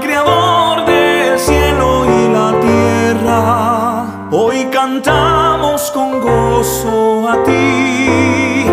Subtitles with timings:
[0.00, 8.66] creador del cielo y la tierra, hoy cantamos con gozo a ti,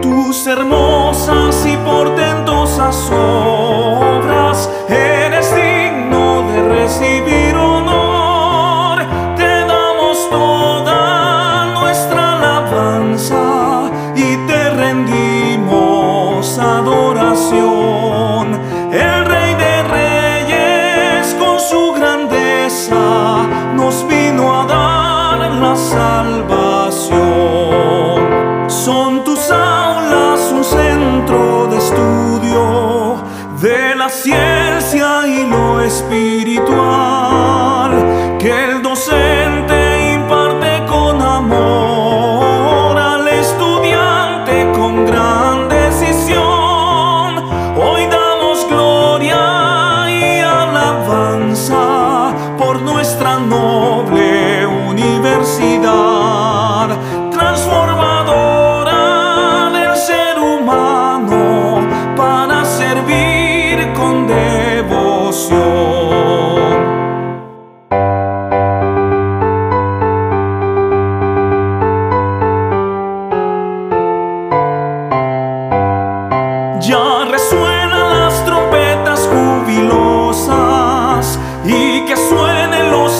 [0.00, 8.98] tus hermosas y portentosas obras, eres digno de recibir honor,
[9.36, 13.51] te damos toda nuestra alabanza.
[25.92, 27.20] Salvación.
[28.68, 33.16] Son tus aulas un centro de estudio
[33.60, 37.11] de la ciencia y lo espiritual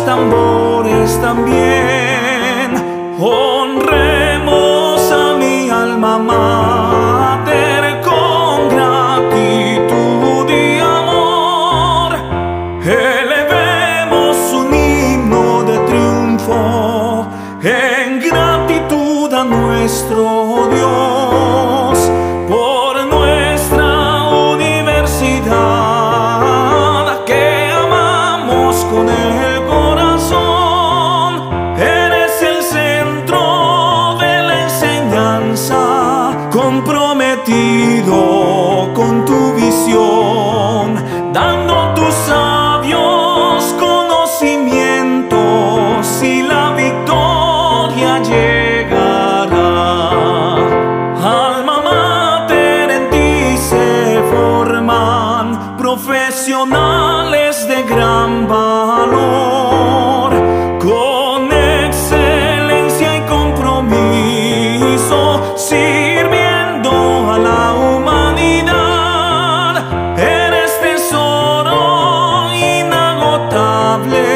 [0.04, 3.14] tambores también.
[3.18, 12.16] Honremos a mi alma mater con gratitud y amor.
[12.84, 17.26] Elevemos un himno de triunfo
[17.62, 21.41] en gratitud a nuestro Dios
[39.72, 40.98] tu
[41.32, 42.61] dando tus sabios
[73.92, 74.31] lovely.